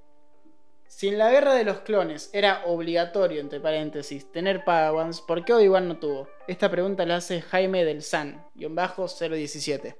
[0.86, 5.54] Si en la guerra de los clones era obligatorio, entre paréntesis, tener Padawans, ¿por qué
[5.54, 6.28] Obi-Wan no tuvo?
[6.46, 9.96] Esta pregunta la hace Jaime del San, guion bajo 017.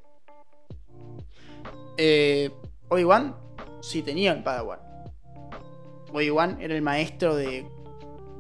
[1.97, 2.51] Eh,
[2.89, 3.35] Obi-Wan
[3.81, 4.81] sí tenía el Padawan.
[6.13, 7.67] Obi-Wan era el maestro de,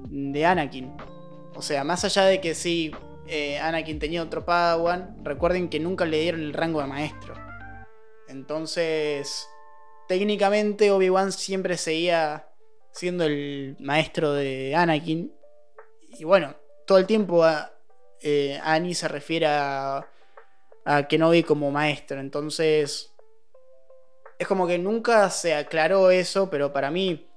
[0.08, 0.92] de Anakin.
[1.54, 2.92] O sea, más allá de que sí,
[3.26, 7.34] eh, Anakin tenía otro Padawan, recuerden que nunca le dieron el rango de maestro.
[8.28, 9.48] Entonces,
[10.08, 12.48] técnicamente Obi-Wan siempre seguía
[12.92, 15.32] siendo el maestro de Anakin.
[16.18, 16.54] Y bueno,
[16.86, 17.44] todo el tiempo
[18.20, 20.06] eh, Annie se refiere a,
[20.84, 22.20] a Kenobi como maestro.
[22.20, 23.14] Entonces,
[24.38, 27.28] es como que nunca se aclaró eso, pero para mí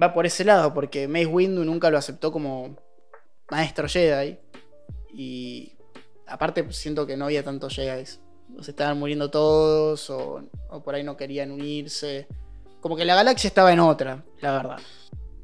[0.00, 2.76] va por ese lado, porque Mace Windu nunca lo aceptó como
[3.50, 4.38] maestro Jedi.
[5.14, 5.72] Y
[6.26, 8.04] aparte siento que no había tantos Jedi.
[8.58, 12.26] O se estaban muriendo todos, o, o por ahí no querían unirse.
[12.80, 14.78] Como que la galaxia estaba en otra, la verdad.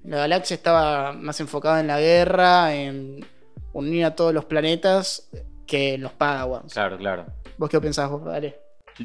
[0.04, 3.24] La galaxia estaba más enfocada en la guerra, en
[3.72, 5.30] unir a todos los planetas,
[5.66, 6.72] que en los Padawans.
[6.72, 7.26] Claro, claro.
[7.56, 8.24] ¿Vos qué pensás, vos?
[8.24, 8.56] Dale.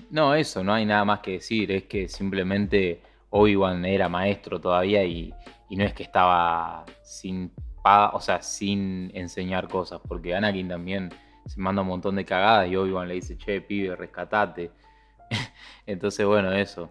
[0.09, 1.71] No, eso, no hay nada más que decir.
[1.71, 5.33] Es que simplemente Obi-Wan era maestro todavía y,
[5.69, 7.51] y no es que estaba sin
[7.85, 11.13] pa- o sea, sin enseñar cosas, porque Anakin también
[11.45, 14.71] se manda un montón de cagadas y Obi-Wan le dice, che, pibe, rescatate.
[15.85, 16.89] Entonces, bueno, eso.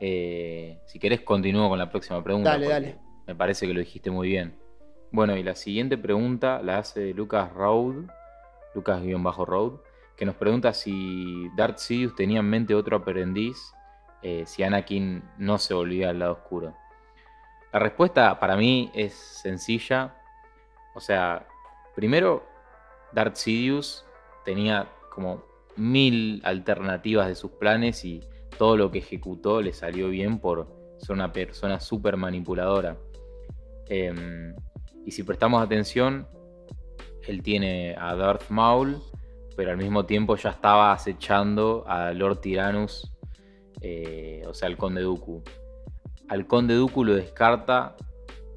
[0.00, 2.52] Eh, si querés, continúo con la próxima pregunta.
[2.52, 2.98] Dale, dale.
[3.26, 4.58] Me parece que lo dijiste muy bien.
[5.12, 8.06] Bueno, y la siguiente pregunta la hace Lucas Road,
[8.74, 9.80] Lucas-Road,
[10.16, 13.74] que nos pregunta si Darth Sidious tenía en mente otro aprendiz
[14.22, 16.74] eh, si Anakin no se volvía al lado oscuro.
[17.72, 20.14] La respuesta para mí es sencilla.
[21.00, 21.46] O sea,
[21.96, 22.44] primero,
[23.14, 24.04] Darth Sidious
[24.44, 25.42] tenía como
[25.76, 28.20] mil alternativas de sus planes y
[28.58, 32.98] todo lo que ejecutó le salió bien por ser una persona súper manipuladora.
[33.88, 34.54] Em,
[35.06, 36.28] y si prestamos atención,
[37.26, 38.98] él tiene a Darth Maul,
[39.56, 43.10] pero al mismo tiempo ya estaba acechando a Lord Tyrannus,
[43.80, 45.42] eh, o sea, al Conde Dooku.
[46.28, 47.96] Al Conde Dooku lo descarta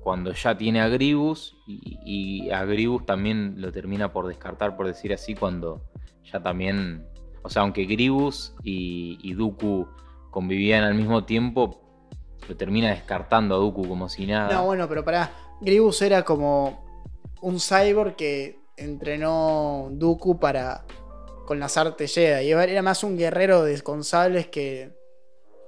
[0.04, 4.86] cuando ya tiene a Grievous y, y a Grievous también lo termina por descartar, por
[4.86, 5.82] decir así, cuando
[6.32, 7.08] ya también,
[7.42, 9.88] o sea, aunque Grievous y, y Dooku
[10.30, 11.80] convivían al mismo tiempo,
[12.48, 14.54] lo termina descartando a Dooku como si nada.
[14.54, 15.32] No, bueno, pero pará.
[15.62, 16.84] Grievous era como
[17.42, 20.84] un cyborg que entrenó Dooku para
[21.46, 22.48] con las artes Jedi.
[22.48, 24.02] Y Era más un guerrero de con
[24.52, 24.92] que,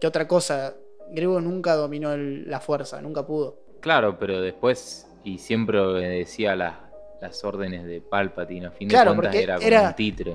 [0.02, 0.76] que otra cosa.
[1.12, 3.65] Grievous nunca dominó la fuerza, nunca pudo.
[3.86, 6.74] Claro, pero después, y siempre obedecía las,
[7.22, 10.32] las órdenes de Palpatine, a fin Claro, de cuentas era como era- un títere.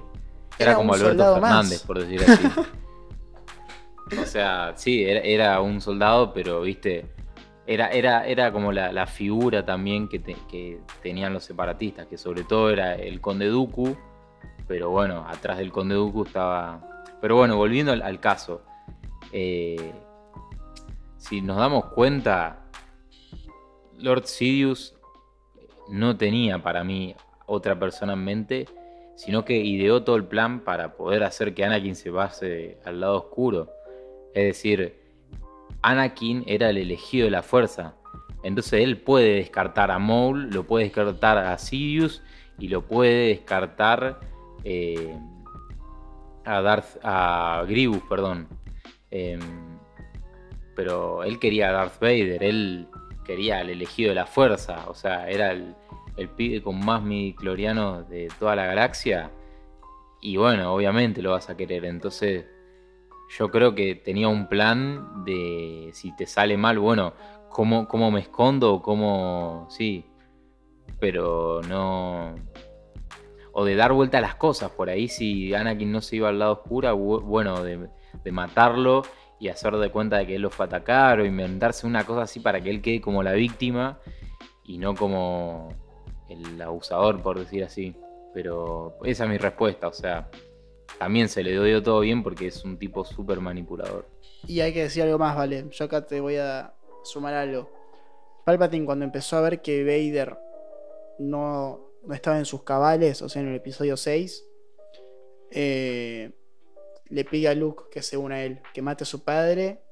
[0.57, 1.33] Era, era como Alberto más.
[1.35, 2.45] Fernández, por decir así.
[4.23, 7.07] o sea, sí, era, era un soldado, pero viste,
[7.67, 12.17] era, era, era como la, la figura también que, te- que tenían los separatistas, que
[12.19, 13.97] sobre todo era el conde Dooku,
[14.69, 17.03] pero bueno, atrás del conde Dooku estaba...
[17.21, 18.63] Pero bueno, volviendo al, al caso,
[19.33, 19.93] eh,
[21.17, 22.61] si nos damos cuenta,
[24.03, 24.95] Lord Sidious
[25.89, 27.15] no tenía para mí
[27.47, 28.69] otra persona en mente,
[29.17, 33.19] sino que ideó todo el plan para poder hacer que Anakin se pase al lado
[33.19, 33.71] oscuro.
[34.35, 35.01] Es decir,
[35.83, 37.95] Anakin era el elegido de la fuerza.
[38.43, 42.23] Entonces él puede descartar a Maul, lo puede descartar a Sidious
[42.59, 44.21] y lo puede descartar
[44.65, 45.19] eh,
[46.45, 48.49] a Darth, a Grievous, perdón.
[49.11, 49.41] Em,
[50.77, 52.87] pero él quería a Darth Vader, él
[53.25, 55.75] quería al elegido de la fuerza, o sea, era el,
[56.37, 59.31] pibe con más midichlorianos de toda la galaxia.
[60.21, 61.87] Y bueno, obviamente lo vas a querer.
[61.87, 62.45] Entonces,
[63.39, 67.15] yo creo que tenía un plan de si te sale mal, bueno,
[67.49, 69.67] cómo, cómo me escondo cómo.
[69.71, 70.05] Sí.
[70.99, 72.35] Pero no.
[73.53, 74.71] O de dar vuelta a las cosas.
[74.73, 77.89] Por ahí, si Anakin no se iba al lado oscuro, bu- bueno, de
[78.33, 79.03] matarlo
[79.41, 82.23] y hacer de cuenta de que él lo fue a atacar o inventarse una cosa
[82.23, 83.99] así para que él quede como la víctima
[84.65, 85.75] y no como
[86.29, 87.97] el abusador, por decir así.
[88.35, 90.31] Pero esa es mi respuesta, o sea,
[90.99, 94.07] también se le dio todo bien porque es un tipo súper manipulador.
[94.47, 95.67] Y hay que decir algo más, vale.
[95.71, 97.71] Yo acá te voy a sumar algo.
[98.45, 100.39] Palpatine cuando empezó a ver que Vader
[101.19, 104.47] no, no estaba en sus cabales, o sea, en el episodio 6,
[105.51, 106.31] eh,
[107.11, 109.83] le pide a Luke que se una a él, que mate a su padre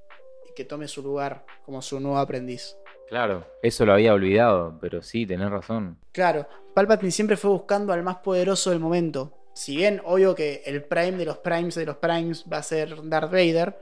[0.49, 2.77] y que tome su lugar como su nuevo aprendiz.
[3.09, 5.99] Claro, eso lo había olvidado, pero sí, tenés razón.
[6.13, 9.33] Claro, Palpatine siempre fue buscando al más poderoso del momento.
[9.55, 12.97] Si bien, obvio que el prime de los primes de los primes va a ser
[13.09, 13.77] Darth Vader,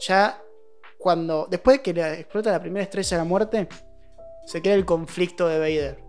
[0.00, 0.42] ya
[0.98, 1.46] cuando.
[1.48, 3.68] Después de que le explota la primera estrella de la muerte,
[4.46, 6.02] se crea el conflicto de Vader.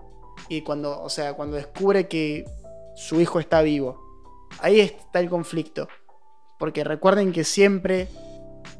[0.50, 2.46] Y cuando, o sea, cuando descubre que
[2.96, 4.02] su hijo está vivo.
[4.60, 5.88] Ahí está el conflicto.
[6.60, 8.08] Porque recuerden que siempre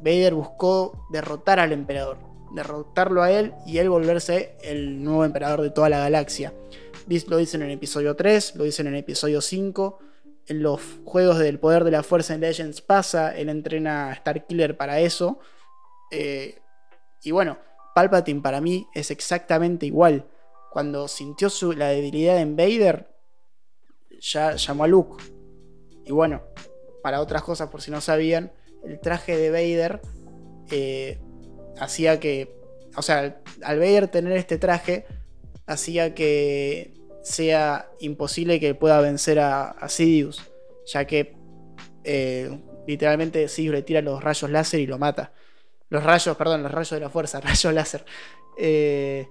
[0.00, 2.18] Vader buscó derrotar al emperador.
[2.54, 6.52] Derrotarlo a él y él volverse el nuevo emperador de toda la galaxia.
[7.28, 9.98] Lo dicen en el episodio 3, lo dicen en el episodio 5.
[10.48, 14.76] En los juegos del poder de la fuerza en Legends pasa, él entrena a Starkiller
[14.76, 15.38] para eso.
[16.12, 16.58] Eh,
[17.22, 17.58] y bueno,
[17.94, 20.26] Palpatine para mí es exactamente igual.
[20.70, 23.08] Cuando sintió su- la debilidad en Vader,
[24.20, 25.22] ya llamó a Luke.
[26.04, 26.42] Y bueno,
[27.06, 28.50] para otras cosas, por si no sabían,
[28.84, 30.00] el traje de Vader
[30.72, 31.20] eh,
[31.78, 32.52] hacía que.
[32.96, 35.06] O sea, al, Vader tener este traje,
[35.68, 40.50] hacía que sea imposible que pueda vencer a, a Sidious,
[40.84, 41.36] ya que
[42.02, 45.32] eh, literalmente Sidious le tira los rayos láser y lo mata.
[45.88, 48.04] Los rayos, perdón, los rayos de la fuerza, rayos láser.
[48.58, 49.28] Eh,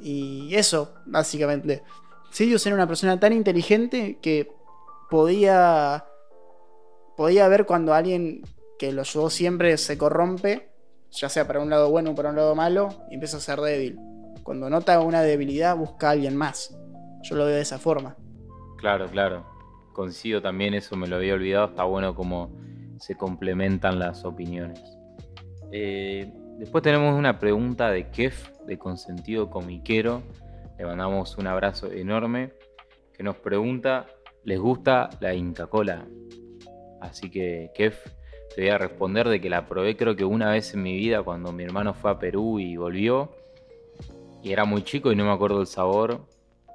[0.00, 1.82] y eso, básicamente.
[2.30, 4.50] Sidious era una persona tan inteligente que
[5.10, 6.06] podía
[7.16, 8.42] podía ver cuando alguien
[8.78, 10.72] que lo ayudó siempre se corrompe
[11.12, 13.60] ya sea para un lado bueno o para un lado malo, y empieza a ser
[13.60, 13.98] débil.
[14.42, 16.76] Cuando nota una debilidad, busca a alguien más.
[17.22, 18.16] Yo lo veo de esa forma.
[18.78, 19.46] Claro, claro.
[19.92, 21.66] Coincido también, eso me lo había olvidado.
[21.66, 22.50] Está bueno cómo
[22.98, 24.80] se complementan las opiniones.
[25.70, 30.22] Eh, después tenemos una pregunta de Kef, de Consentido Comiquero.
[30.78, 32.54] Le mandamos un abrazo enorme.
[33.12, 34.06] Que nos pregunta:
[34.44, 36.06] ¿les gusta la Inca Cola?
[37.02, 38.06] Así que, Kef,
[38.54, 41.22] te voy a responder de que la probé creo que una vez en mi vida
[41.22, 43.32] cuando mi hermano fue a Perú y volvió.
[44.40, 46.20] Y era muy chico y no me acuerdo el sabor.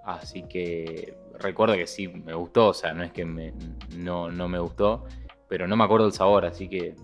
[0.04, 3.26] Así que recuerdo que sí me gustó, o sea, no es que
[3.96, 5.06] no, no me gustó,
[5.48, 6.96] pero no me acuerdo el sabor, así que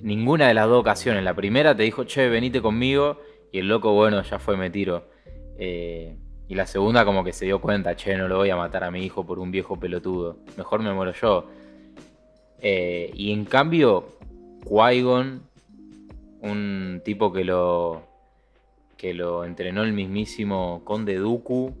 [0.00, 1.22] Ninguna de las dos ocasiones.
[1.22, 3.20] La primera te dijo, che, venite conmigo.
[3.52, 5.08] Y el loco, bueno, ya fue, me tiro.
[5.58, 6.16] Eh,
[6.48, 8.90] y la segunda como que se dio cuenta, che, no lo voy a matar a
[8.90, 10.38] mi hijo por un viejo pelotudo.
[10.56, 11.46] Mejor me muero yo.
[12.58, 14.06] Eh, y en cambio,
[14.64, 15.42] Qui-Gon,
[16.42, 18.02] un tipo que lo,
[18.96, 21.74] que lo entrenó el mismísimo Conde Dooku,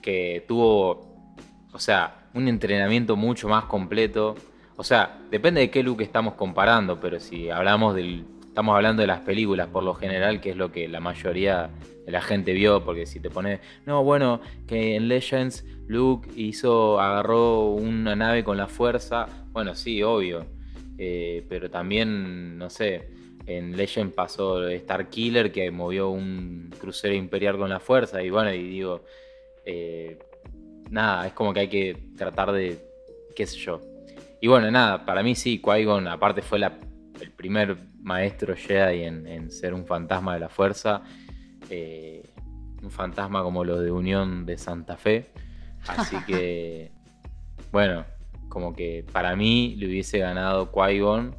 [0.00, 1.10] que tuvo
[1.72, 4.34] o sea, un entrenamiento mucho más completo.
[4.76, 8.24] O sea, depende de qué look estamos comparando, pero si hablamos del.
[8.60, 11.70] Estamos hablando de las películas por lo general, que es lo que la mayoría
[12.04, 13.58] de la gente vio, porque si te pones.
[13.86, 17.00] No, bueno, que en Legends Luke hizo.
[17.00, 19.26] agarró una nave con la fuerza.
[19.52, 20.44] Bueno, sí, obvio.
[20.98, 23.08] Eh, pero también, no sé.
[23.46, 28.22] En Legend pasó Star Killer que movió un crucero imperial con la fuerza.
[28.22, 29.06] Y bueno, y digo.
[29.64, 30.18] Eh,
[30.90, 32.76] nada, es como que hay que tratar de,
[33.34, 33.80] qué sé yo.
[34.38, 39.50] Y bueno, nada, para mí sí, Qui-Gon aparte fue el primer maestro Jedi en, en,
[39.50, 41.02] ser un fantasma de la fuerza.
[41.68, 42.30] Eh,
[42.82, 45.30] un fantasma como lo de Unión de Santa Fe.
[45.86, 46.92] Así que,
[47.72, 48.04] bueno,
[48.48, 51.34] como que para mí le hubiese ganado Qui-Gon,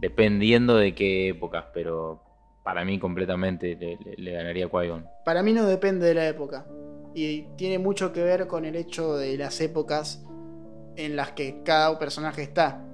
[0.00, 2.22] dependiendo de qué épocas, pero
[2.64, 5.06] para mí completamente le, le ganaría Qui-Gon.
[5.24, 6.66] Para mí no depende de la época
[7.14, 10.24] y tiene mucho que ver con el hecho de las épocas
[10.96, 12.84] en las que cada personaje está.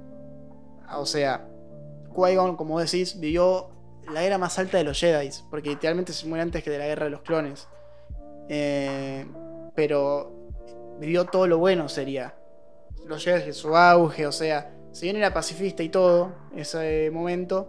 [0.96, 1.48] O sea,
[2.16, 3.68] Qui-Gon, como decís, vivió
[4.12, 6.86] la era más alta de los Jedi, porque literalmente se muere antes que de la
[6.86, 7.68] guerra de los clones.
[8.48, 9.26] Eh,
[9.74, 10.32] pero
[10.98, 12.34] vivió todo lo bueno, sería.
[13.06, 17.68] Los Jedi, su auge, o sea, si bien era pacifista y todo, ese momento,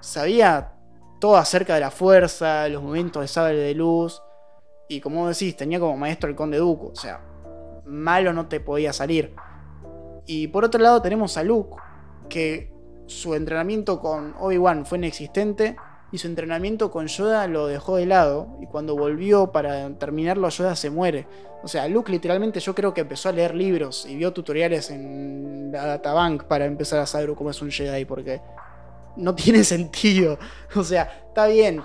[0.00, 0.72] sabía
[1.20, 4.22] todo acerca de la fuerza, los momentos de sable de luz,
[4.88, 6.88] y como decís, tenía como maestro el conde Dooku.
[6.88, 7.20] O sea,
[7.84, 9.34] malo no te podía salir.
[10.26, 11.76] Y por otro lado tenemos a Luke,
[12.28, 12.72] que
[13.06, 15.76] su entrenamiento con Obi-Wan fue inexistente
[16.12, 20.76] y su entrenamiento con Yoda lo dejó de lado y cuando volvió para terminarlo Yoda
[20.76, 21.26] se muere.
[21.62, 25.70] O sea, Luke literalmente yo creo que empezó a leer libros y vio tutoriales en
[25.72, 28.40] la databank para empezar a saber cómo es un Jedi porque
[29.16, 30.38] no tiene sentido.
[30.74, 31.82] O sea, está bien,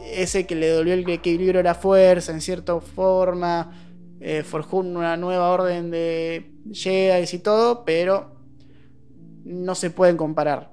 [0.00, 3.72] ese que le dolió el equilibrio de la fuerza en cierta forma,
[4.20, 8.33] eh, forjó una nueva orden de Jedi y todo, pero
[9.44, 10.72] no se pueden comparar.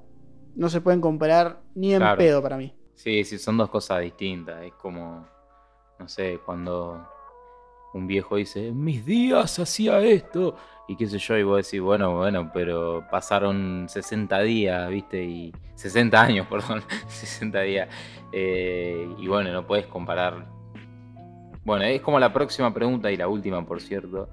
[0.55, 2.17] No se pueden comparar ni en Claro.
[2.17, 2.73] pedo para mí.
[2.95, 4.63] Sí, sí, son dos cosas distintas.
[4.63, 5.25] Es como,
[5.99, 7.07] no sé, cuando
[7.93, 10.55] un viejo dice, mis días hacía esto,
[10.87, 15.23] y qué sé yo, y vos decís, bueno, bueno, pero pasaron 60 días, ¿viste?
[15.23, 17.89] Y 60 años, perdón, 60 días.
[18.31, 20.45] Eh, y bueno, no puedes comparar.
[21.63, 24.29] Bueno, es como la próxima pregunta y la última, por cierto,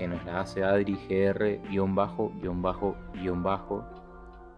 [0.00, 3.84] que nos la hace Adri GR, guion bajo, guion bajo, guion bajo,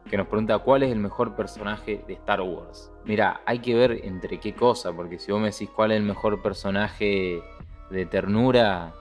[0.09, 2.93] que nos pregunta cuál es el mejor personaje de Star Wars.
[3.05, 6.05] Mira, hay que ver entre qué cosa, porque si vos me decís cuál es el
[6.05, 7.43] mejor personaje
[7.91, 8.95] de ternura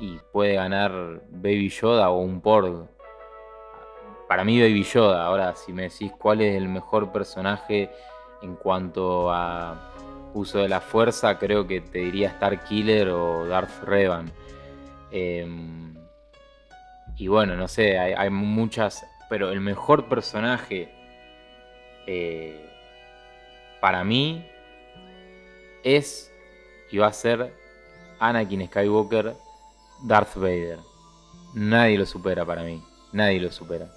[0.00, 2.88] y puede ganar Baby Yoda o un Porg.
[4.26, 5.26] Para mí Baby Yoda.
[5.26, 7.88] Ahora, si me decís cuál es el mejor personaje
[8.42, 9.92] en cuanto a
[10.34, 14.32] uso de la fuerza, creo que te diría Star Killer o Darth Revan.
[15.10, 15.94] Em,
[17.16, 20.88] y bueno, no sé, hay, muchas, pero el mejor personaje
[22.06, 22.64] eh,
[23.80, 24.46] para mí
[25.82, 26.32] es
[26.90, 27.52] y va a ser
[28.18, 29.34] Anakin Skywalker,
[30.04, 30.78] Darth Vader.
[31.54, 32.82] Nadie lo supera para mí,
[33.12, 33.88] nadie lo supera.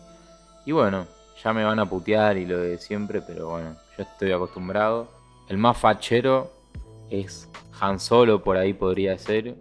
[0.66, 1.08] Y bueno,
[1.44, 5.08] ya me van a putear y lo de siempre, pero bueno, yo estoy acostumbrado.
[5.48, 6.52] El más fachero
[7.10, 7.50] es
[7.80, 9.56] Han Solo, por ahí podría ser.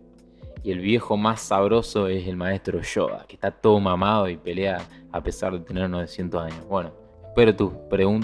[0.62, 4.78] Y el viejo más sabroso es el maestro Yoda, que está todo mamado y pelea
[5.10, 6.68] a pesar de tener 900 años.
[6.68, 6.92] Bueno,
[7.26, 7.72] espero tus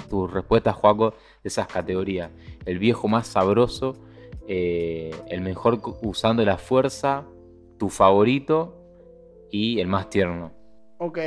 [0.09, 2.30] tus respuestas, Juaco, de esas categorías.
[2.66, 3.95] El viejo más sabroso,
[4.47, 7.24] eh, el mejor usando la fuerza,
[7.78, 8.76] tu favorito
[9.51, 10.53] y el más tierno.
[10.99, 11.18] Ok,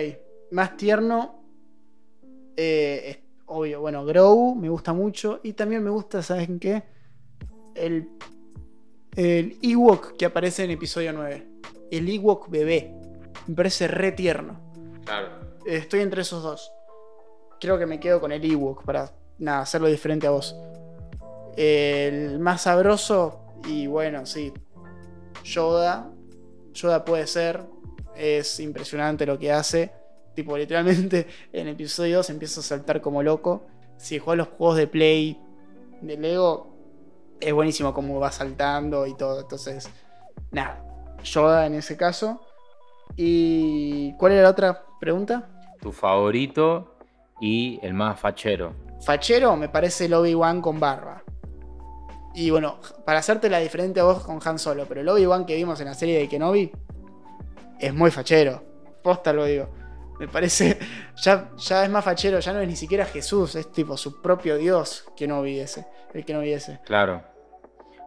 [0.52, 1.44] más tierno.
[2.56, 5.40] eh, obvio, bueno, Grow me gusta mucho.
[5.44, 6.84] Y también me gusta, ¿saben qué?
[7.76, 8.10] El,
[9.16, 11.48] el Ewok que aparece en episodio 9.
[11.92, 12.94] El Ewok bebé.
[13.48, 14.60] Me parece re tierno.
[15.06, 15.28] Claro.
[15.66, 16.72] Estoy entre esos dos.
[17.60, 20.56] Creo que me quedo con el Ewok para nada, hacerlo diferente a vos.
[21.58, 24.54] El más sabroso, y bueno, sí.
[25.44, 26.12] Yoda.
[26.74, 27.62] Yoda puede ser.
[28.16, 29.92] Es impresionante lo que hace.
[30.36, 33.66] Tipo, literalmente en episodio 2 empieza a saltar como loco.
[33.98, 35.40] Si juegas los juegos de Play
[36.02, 36.79] de Lego,
[37.40, 39.42] es buenísimo cómo va saltando y todo.
[39.42, 39.90] Entonces,
[40.52, 40.84] nada.
[41.24, 42.42] Yoda en ese caso.
[43.16, 45.50] ¿Y cuál era la otra pregunta?
[45.82, 46.96] Tu favorito
[47.40, 48.74] y el más fachero.
[49.02, 51.24] Fachero me parece el Obi-Wan con barba.
[52.34, 55.56] Y bueno, para hacerte la diferente a vos con Han Solo, pero el Obi-Wan que
[55.56, 56.72] vimos en la serie de Kenobi
[57.80, 58.64] es muy fachero.
[59.02, 59.70] Posta lo digo.
[60.20, 60.78] Me parece,
[61.24, 64.58] ya, ya es más fachero, ya no es ni siquiera Jesús, es tipo su propio
[64.58, 66.80] Dios Kenobi ese, el Kenobi ese.
[66.86, 67.24] Claro.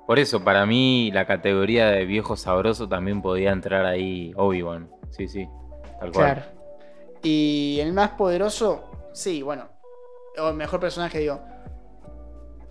[0.07, 4.91] Por eso, para mí, la categoría de viejo sabroso también podía entrar ahí Obi-Wan.
[5.11, 5.49] Sí, sí.
[6.01, 6.35] Tal cual.
[6.35, 6.43] Claro.
[7.23, 9.69] Y el más poderoso, sí, bueno,
[10.37, 11.41] o el mejor personaje, digo,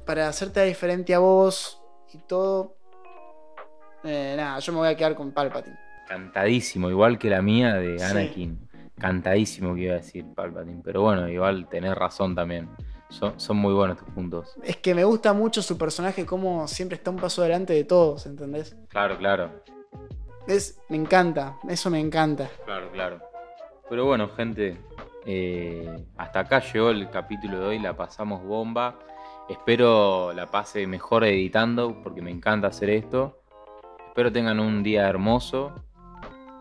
[0.05, 1.81] para hacerte diferente a vos
[2.13, 2.75] y todo,
[4.03, 5.77] eh, nada, yo me voy a quedar con Palpatine.
[6.09, 8.57] Cantadísimo, igual que la mía de Sí.
[9.01, 10.79] Cantadísimo que iba a decir Palpatine.
[10.83, 12.69] Pero bueno, igual tenés razón también.
[13.09, 14.55] Son, son muy buenos tus puntos.
[14.61, 18.27] Es que me gusta mucho su personaje, como siempre está un paso adelante de todos,
[18.27, 18.75] ¿entendés?
[18.89, 19.49] Claro, claro.
[20.47, 22.47] Es, me encanta, eso me encanta.
[22.63, 23.19] Claro, claro.
[23.89, 24.77] Pero bueno, gente,
[25.25, 28.99] eh, hasta acá llegó el capítulo de hoy, la pasamos bomba.
[29.49, 33.41] Espero la pase mejor editando, porque me encanta hacer esto.
[34.09, 35.73] Espero tengan un día hermoso.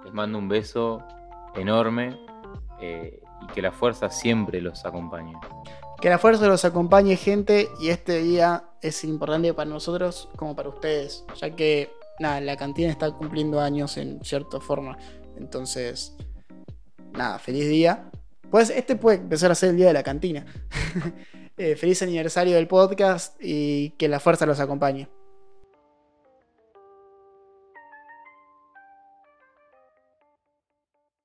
[0.05, 1.07] Les mando un beso
[1.55, 2.30] enorme
[2.81, 5.35] eh, y que la fuerza siempre los acompañe.
[6.01, 10.69] Que la fuerza los acompañe, gente, y este día es importante para nosotros como para
[10.69, 14.97] ustedes, ya que, nada, la cantina está cumpliendo años en cierta forma.
[15.37, 16.17] Entonces,
[17.13, 18.11] nada, feliz día.
[18.51, 20.47] Pues este puede empezar a ser el día de la cantina.
[21.57, 25.11] Eh, feliz aniversario del podcast y que la fuerza los acompañe.